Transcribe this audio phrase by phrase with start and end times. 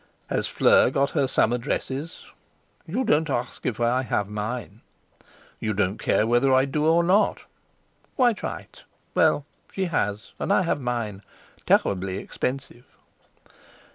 [0.31, 2.25] "Has Fleur got her summer dresses?"
[2.87, 4.81] "You don't ask if I have mine."
[5.59, 7.43] "You don't care whether I do or not."
[8.15, 8.81] "Quite right.
[9.13, 12.85] Well, she has; and I have mine—terribly expensive."